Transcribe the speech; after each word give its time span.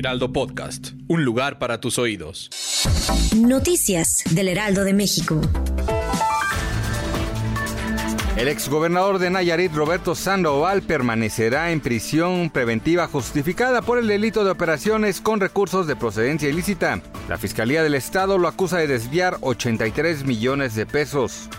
Heraldo 0.00 0.32
Podcast, 0.32 0.92
un 1.08 1.26
lugar 1.26 1.58
para 1.58 1.78
tus 1.78 1.98
oídos. 1.98 2.48
Noticias 3.36 4.24
del 4.30 4.48
Heraldo 4.48 4.82
de 4.82 4.94
México. 4.94 5.38
El 8.34 8.48
exgobernador 8.48 9.18
de 9.18 9.28
Nayarit, 9.28 9.74
Roberto 9.74 10.14
Sandoval, 10.14 10.80
permanecerá 10.80 11.70
en 11.70 11.82
prisión 11.82 12.48
preventiva 12.48 13.08
justificada 13.08 13.82
por 13.82 13.98
el 13.98 14.06
delito 14.06 14.42
de 14.42 14.50
operaciones 14.50 15.20
con 15.20 15.38
recursos 15.38 15.86
de 15.86 15.96
procedencia 15.96 16.48
ilícita. 16.48 17.02
La 17.28 17.36
Fiscalía 17.36 17.82
del 17.82 17.92
Estado 17.94 18.38
lo 18.38 18.48
acusa 18.48 18.78
de 18.78 18.86
desviar 18.86 19.36
83 19.42 20.24
millones 20.24 20.74
de 20.76 20.86
pesos. 20.86 21.50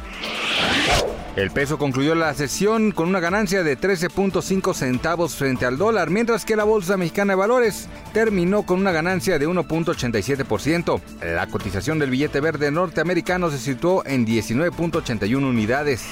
El 1.38 1.50
peso 1.50 1.78
concluyó 1.78 2.14
la 2.14 2.34
sesión 2.34 2.92
con 2.92 3.08
una 3.08 3.22
ganancia 3.22 3.64
de 3.64 3.78
13.5 3.78 4.74
centavos 4.74 5.36
frente 5.36 5.66
al 5.66 5.78
dólar, 5.78 6.10
mientras 6.10 6.44
que 6.44 6.58
la 6.58 6.66
Bolsa 6.66 6.98
Mexicana 6.98 7.32
de 7.32 7.38
Valores 7.38 7.88
terminó 8.14 8.64
con 8.64 8.82
una 8.82 8.92
ganancia 8.92 9.40
de 9.40 9.48
1.87%. 9.48 11.00
La 11.22 11.48
cotización 11.48 12.00
del 12.00 12.10
billete 12.10 12.42
verde 12.42 12.70
norteamericano 12.70 13.50
se 13.50 13.60
situó 13.60 14.06
en 14.06 14.28
19.81 14.28 15.38
unidades. 15.38 16.06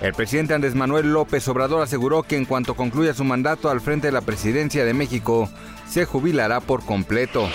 El 0.00 0.14
presidente 0.14 0.54
Andrés 0.54 0.74
Manuel 0.74 1.12
López 1.12 1.46
Obrador 1.46 1.80
aseguró 1.80 2.24
que 2.24 2.36
en 2.36 2.44
cuanto 2.44 2.74
concluya 2.74 3.14
su 3.14 3.22
mandato 3.22 3.70
al 3.70 3.80
frente 3.80 4.08
de 4.08 4.12
la 4.12 4.20
presidencia 4.20 4.84
de 4.84 4.94
México, 4.94 5.48
se 5.88 6.06
jubilará 6.06 6.58
por 6.58 6.84
completo. 6.84 7.48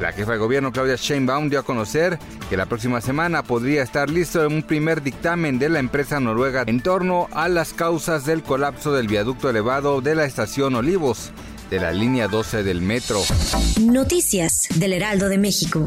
La 0.00 0.12
jefa 0.12 0.32
de 0.32 0.38
gobierno 0.38 0.72
Claudia 0.72 0.96
Sheinbaum 0.96 1.48
dio 1.48 1.60
a 1.60 1.62
conocer 1.62 2.18
que 2.50 2.56
la 2.56 2.66
próxima 2.66 3.00
semana 3.00 3.42
podría 3.42 3.82
estar 3.82 4.10
listo 4.10 4.46
un 4.46 4.62
primer 4.62 5.02
dictamen 5.02 5.58
de 5.58 5.70
la 5.70 5.78
empresa 5.78 6.20
noruega 6.20 6.64
en 6.66 6.80
torno 6.80 7.28
a 7.32 7.48
las 7.48 7.72
causas 7.72 8.26
del 8.26 8.42
colapso 8.42 8.92
del 8.92 9.08
viaducto 9.08 9.48
elevado 9.48 10.02
de 10.02 10.14
la 10.14 10.24
estación 10.24 10.74
Olivos 10.74 11.30
de 11.70 11.80
la 11.80 11.92
línea 11.92 12.28
12 12.28 12.62
del 12.62 12.82
metro. 12.82 13.20
Noticias 13.80 14.68
del 14.74 14.92
Heraldo 14.92 15.28
de 15.28 15.38
México. 15.38 15.86